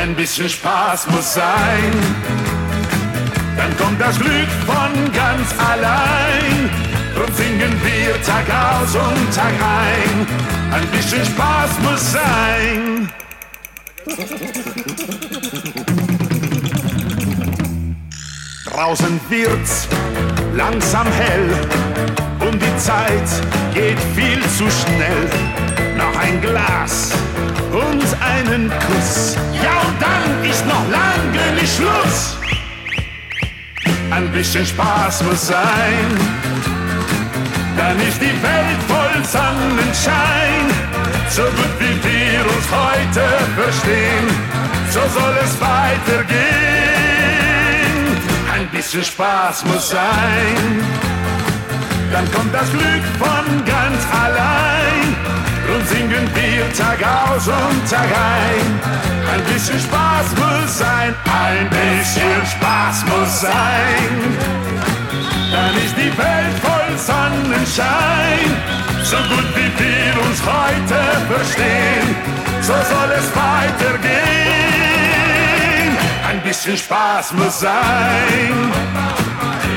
[0.01, 1.93] Ein bisschen Spaß muss sein,
[3.55, 6.70] dann kommt das Glück von ganz allein.
[7.16, 10.28] Drum singen wir Tag aus und Tag ein.
[10.74, 13.03] Ein bisschen Spaß muss sein.
[18.66, 19.88] Draußen wird's
[20.56, 21.49] langsam hell
[22.41, 23.30] und die Zeit
[23.74, 25.30] geht viel zu schnell.
[25.97, 27.12] Noch ein Glas
[27.72, 29.38] und einen Kuss.
[29.64, 32.38] Ja, und dann ist noch lange nicht Schluss.
[34.12, 36.18] Ein bisschen Spaß muss sein.
[37.78, 40.93] Dann ist die Welt voll Sonnenschein.
[41.36, 43.26] So gut wie wir uns heute
[43.60, 44.28] verstehen,
[44.92, 46.38] so soll es weitergehen.
[48.54, 50.86] Ein bisschen Spaß muss sein.
[52.12, 55.16] Dann kommt das Glück von ganz allein.
[55.66, 58.80] Drum singen wir Tag aus und Tag ein.
[59.34, 64.38] Ein bisschen Spaß muss sein, ein bisschen Spaß muss sein.
[65.52, 68.83] Dann ist die Welt voll Sonnenschein.
[69.14, 70.99] So gut wie wir uns heute
[71.32, 72.16] verstehen,
[72.61, 74.09] so soll es weitergehen.
[76.28, 78.72] Ein bisschen Spaß muss sein.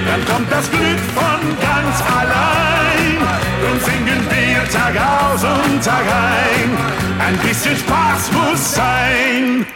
[0.07, 3.19] Dann kommt das Glück von ganz allein.
[3.71, 6.71] Und singen wir Tag aus und Tag ein.
[7.21, 9.67] Ein bisschen Spaß muss sein.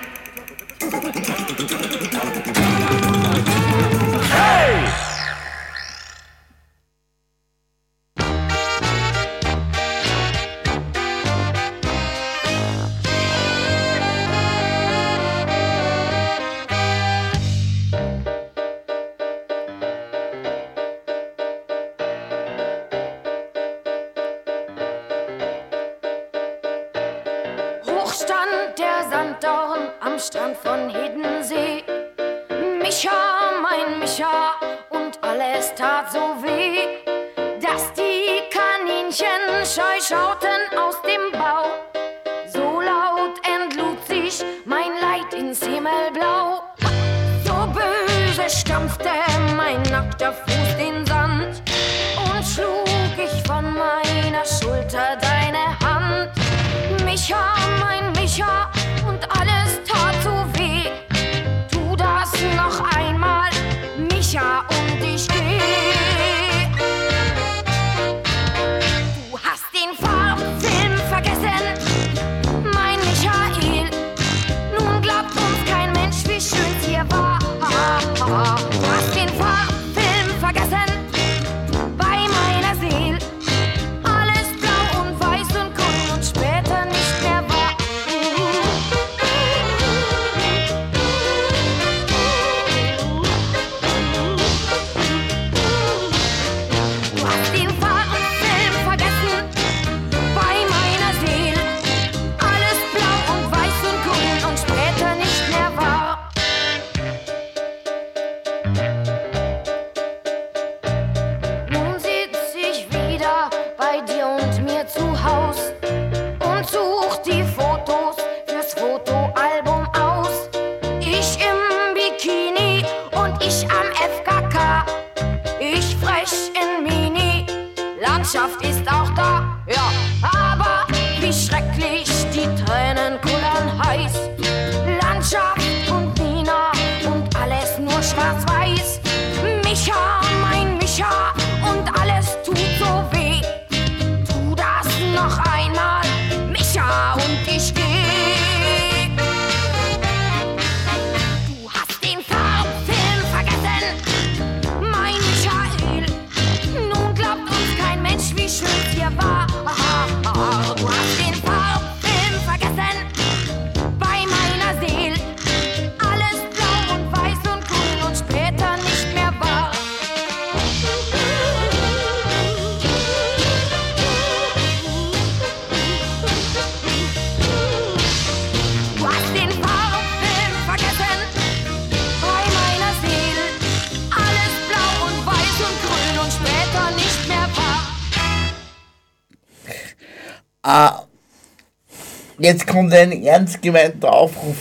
[192.51, 194.57] Jetzt kommt ein ernst gemeinter Aufruf.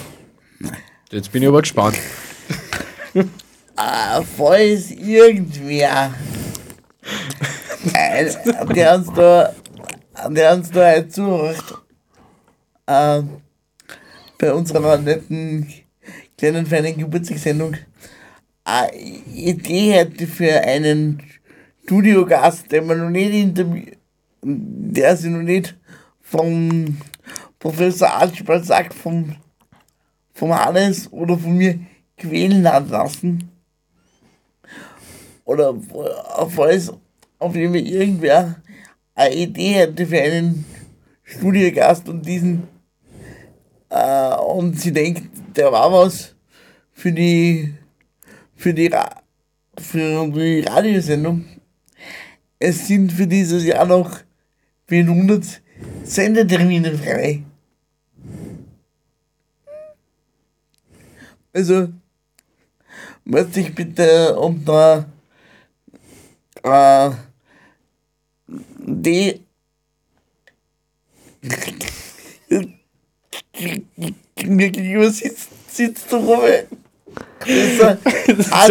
[1.12, 1.98] Jetzt bin ich aber gespannt.
[3.82, 6.14] Ah, falls irgendwer
[7.94, 8.28] ein,
[8.76, 9.56] der uns da,
[10.28, 11.64] der uns da halt zuhört,
[12.88, 13.22] äh,
[14.38, 15.74] bei unserer netten
[16.38, 17.78] kleinen feinen Geburtstagssendung
[18.66, 18.92] eine
[19.34, 21.24] Idee hätte für einen
[21.86, 23.86] Studiogast, den man noch nicht interview
[24.42, 25.76] der sich noch nicht
[26.22, 26.98] vom
[27.60, 29.36] Professor Archibald sagt, vom,
[30.34, 31.80] vom Hannes oder von mir
[32.18, 33.50] quälen lassen.
[35.46, 35.76] Oder
[36.56, 36.94] falls
[37.38, 38.56] auf jeden Fall irgendwer
[39.16, 40.66] eine Idee hätte für einen
[41.24, 42.68] Studiogast und diesen
[43.90, 46.36] äh, und sie denkt, der war was
[46.92, 47.74] für die
[48.56, 49.22] für die, Ra
[49.80, 51.46] für die Radiosendung.
[52.60, 54.20] Es sind für dieses Jahr noch
[54.88, 55.62] 400
[56.04, 57.44] Sendetermine frei.
[61.54, 61.90] Also,
[63.26, 65.06] möchte ich bitte unter
[66.64, 67.12] äh,
[68.80, 69.42] die
[74.44, 76.68] mir gegenüber sitzt, sitzt Robert.
[77.46, 77.98] So,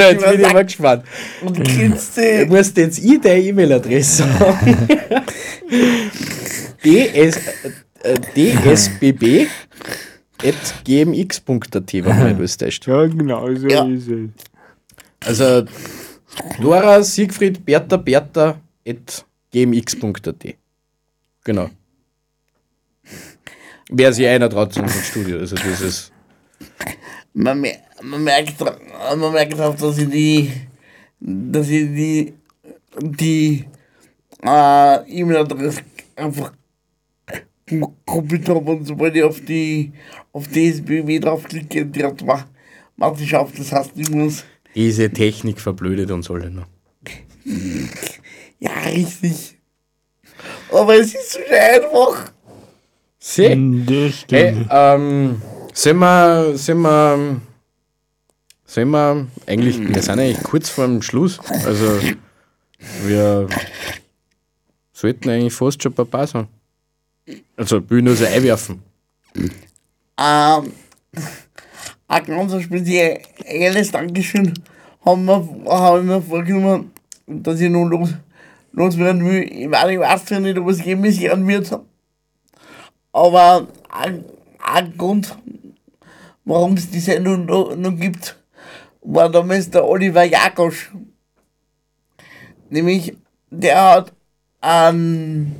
[0.03, 1.05] jetzt bin ich mal gespannt.
[1.41, 2.47] Und kennst du.
[2.47, 4.89] Du musst jetzt ich deine E-Mail-Adresse sagen.
[6.85, 7.37] DS,
[8.03, 9.68] äh, dsbb at
[10.85, 12.87] gmx.at, wenn man nicht wüsstest.
[12.87, 13.87] Ja, genau, so Ja.
[13.87, 14.31] ist es.
[15.27, 15.67] Also
[16.61, 20.55] Dora Siegfried Bertha Bertha at gmx.at.
[21.45, 21.71] Genau.
[23.91, 26.13] Wer sich einer traut zu unserem Studio, also das ist.
[27.33, 30.53] man, mer man merkt, man merkt auch, dass ich die,
[31.19, 32.35] dass ich die,
[33.01, 33.65] die
[34.45, 35.81] äh, E-Mail-Adresse
[36.17, 36.53] einfach
[38.07, 39.93] kopiert habe und sobald ich auf die,
[40.33, 42.47] auf DSBW draufklicke, direkt mach,
[42.97, 46.67] mach ich auf, das heißt, ich muss, Diese Technik verblödet uns alle noch.
[48.59, 49.57] ja, richtig.
[50.73, 52.33] Aber es ist so schön einfach.
[53.19, 53.85] See?
[53.87, 57.41] Das Hey, ähm, sind wir, sind wir,
[58.65, 61.39] sind wir eigentlich, wir sind eigentlich kurz vor dem Schluss.
[61.65, 61.99] Also,
[63.05, 63.49] wir
[64.93, 66.47] sollten eigentlich fast schon Papa sein.
[67.57, 68.83] Also, will nur so einwerfen.
[70.19, 70.73] Ähm,
[72.09, 74.53] ein ganz spezielles Dankeschön
[75.05, 76.91] haben wir, haben wir vorgenommen,
[77.27, 78.15] dass ich noch los,
[78.73, 79.43] loswerden will.
[79.45, 81.79] Ich weiß, ich weiß ja nicht, ob es jemals hören wird.
[83.13, 84.25] Aber ein,
[84.61, 85.37] ein Grund,
[86.45, 88.37] warum es die Sendung noch, noch gibt,
[89.03, 90.91] war damals der Oliver Jakosch.
[92.71, 93.17] Nämlich,
[93.51, 94.13] der hat
[94.61, 95.55] an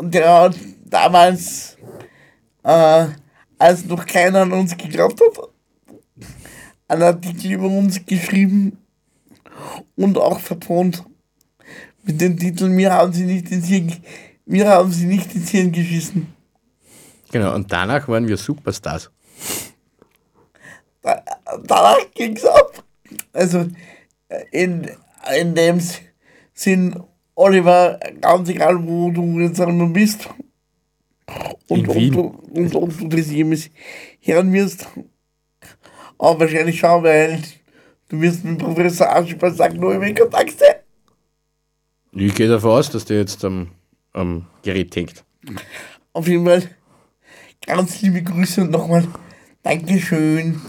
[0.00, 0.54] der hat
[0.84, 1.76] damals
[2.68, 3.08] äh,
[3.58, 5.48] als noch keiner an uns geglaubt hat,
[6.86, 8.78] einen Artikel über uns geschrieben
[9.96, 11.02] und auch vertont
[12.02, 13.92] mit dem Titel Mir haben sie nicht ins Hirn,
[14.44, 16.32] mir haben sie nicht ins Hirn geschissen.
[17.32, 19.10] Genau, und danach waren wir Superstars.
[21.02, 21.22] Da,
[21.64, 22.84] danach ging's ab.
[23.32, 23.66] Also
[24.50, 24.90] in,
[25.38, 25.80] in dem
[26.52, 27.02] Sinn,
[27.34, 30.28] Oliver, ganz egal wo du jetzt einmal bist
[31.68, 31.88] und
[32.74, 33.70] ob, du, das jemals
[34.20, 34.88] hören wirst,
[36.18, 37.42] aber wahrscheinlich schon, weil
[38.08, 40.74] du wirst mit Professor Archibald sagen, nur in Kontakt sein.
[42.12, 43.68] Ich gehe davon aus, dass der jetzt am,
[44.12, 45.24] am Gerät hängt.
[46.12, 46.62] Auf jeden Fall
[47.64, 49.06] ganz liebe Grüße und nochmal
[49.62, 50.60] Dankeschön.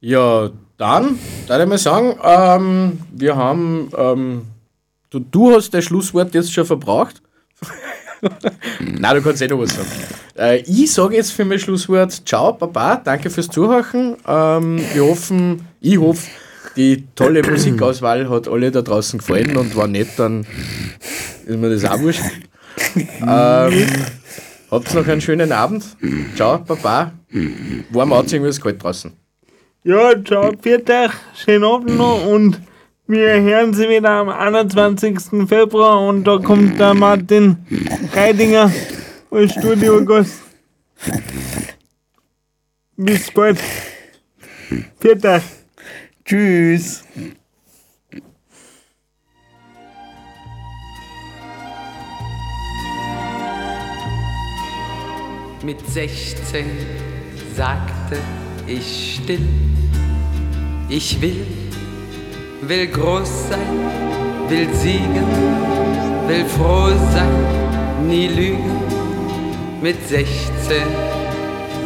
[0.00, 4.42] Ja, dann würde ich mal sagen, ähm, wir haben, ähm,
[5.10, 7.22] du, du hast das Schlusswort jetzt schon verbraucht.
[8.80, 9.88] Nein, du kannst eh noch was sagen.
[10.36, 14.16] Äh, ich sage jetzt für mein Schlusswort, ciao, Baba, danke fürs Zuhören.
[14.26, 16.28] Ähm, wir hoffen, ich hoffe,
[16.76, 20.46] die tolle Musikauswahl hat alle da draußen gefallen und war nett, dann
[21.46, 22.22] ist mir das auch wurscht.
[22.96, 23.86] ähm,
[24.70, 25.84] habt noch einen schönen Abend.
[26.36, 27.12] Ciao, Baba.
[27.90, 29.12] Warm anziehen, wie es kalt draußen.
[29.84, 32.60] Ja, ciao, euch, schönen Abend noch und
[33.08, 35.48] wir hören sie wieder am 21.
[35.48, 37.56] Februar und da kommt der Martin
[38.12, 38.70] Reidinger
[39.30, 40.42] als Studiogast.
[42.96, 43.58] Bis bald.
[43.58, 45.42] Euch.
[46.24, 47.02] Tschüss.
[55.64, 56.66] Mit 16
[57.56, 58.18] sagte
[58.66, 59.48] ich still,
[60.90, 61.46] ich will,
[62.62, 65.26] will groß sein, will siegen,
[66.26, 68.82] will froh sein, nie lügen.
[69.80, 70.42] Mit 16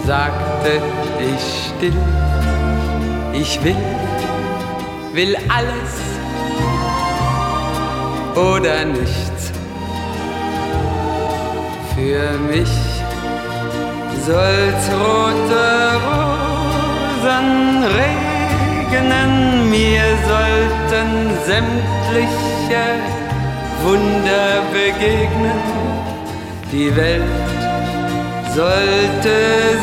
[0.07, 0.81] sagte
[1.21, 1.97] ich still,
[3.33, 3.77] ich will,
[5.13, 5.93] will alles,
[8.35, 9.53] oder nichts.
[11.95, 12.71] Für mich
[14.25, 15.65] soll's rote
[16.07, 18.32] Rosen regnen,
[19.73, 21.09] mir sollten
[21.47, 22.85] sämtliche
[23.85, 25.61] Wunder begegnen.
[26.71, 27.23] Die Welt
[28.55, 29.37] sollte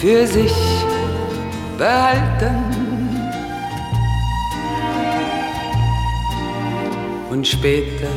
[0.00, 0.56] für sich
[1.78, 2.56] behalten.
[7.30, 8.10] Und später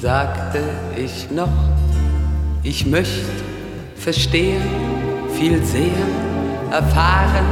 [0.00, 0.62] sagte
[0.96, 1.74] ich noch,
[2.64, 3.28] ich möchte
[3.94, 4.62] verstehen,
[5.38, 6.10] viel sehen,
[6.72, 7.46] erfahren,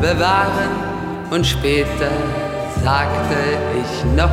[0.00, 0.88] bewahren.
[1.30, 2.10] Und später
[2.82, 3.36] sagte
[3.80, 4.30] ich noch,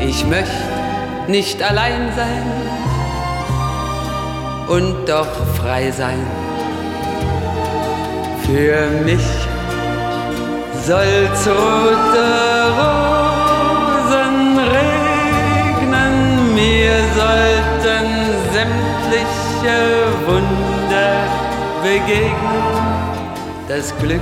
[0.00, 0.50] ich möchte
[1.28, 2.42] nicht allein sein
[4.68, 6.26] und doch frei sein.
[8.46, 9.26] Für mich
[10.86, 12.26] soll's rote
[12.78, 17.53] Rosen regnen, mir sollten
[19.64, 21.14] sämtliche Wunder
[21.82, 22.34] begegnen.
[23.68, 24.20] Das Glück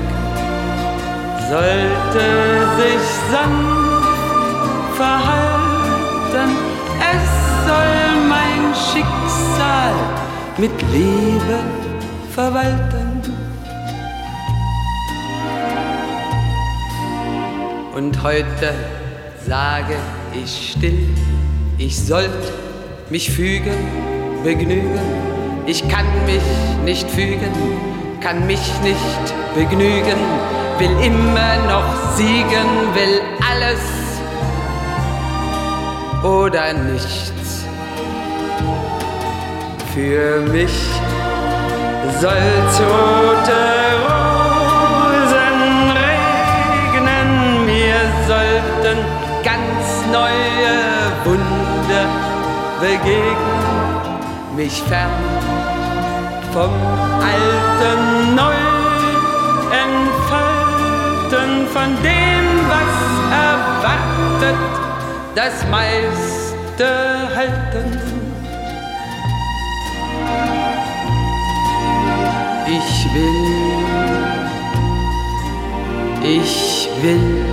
[1.48, 2.26] sollte
[2.78, 6.50] sich sanft verhalten,
[7.12, 9.94] es soll mein Schicksal
[10.58, 11.58] mit Liebe
[12.34, 13.20] verwalten.
[17.94, 18.72] Und heute
[19.46, 19.96] sage
[20.32, 21.08] ich still,
[21.78, 22.30] ich sollt
[23.10, 23.76] mich fügen,
[24.42, 25.21] begnügen.
[25.64, 26.42] Ich kann mich
[26.84, 27.52] nicht fügen,
[28.20, 30.18] kann mich nicht begnügen,
[30.78, 33.80] will immer noch siegen, will alles
[36.24, 37.64] oder nichts.
[39.94, 40.72] Für mich
[42.20, 43.62] soll's rote
[44.02, 45.60] Rosen
[46.02, 48.98] regnen, mir sollten
[49.44, 50.74] ganz neue
[51.24, 52.06] Wunder
[52.80, 55.41] begegnen, mich fern
[56.52, 56.70] vom
[57.30, 58.60] Alten neu
[59.84, 62.94] entfalten, von dem, was
[63.48, 64.58] erwartet,
[65.34, 66.88] das meiste
[67.34, 67.98] halten.
[72.66, 73.44] Ich will,
[76.22, 77.51] ich will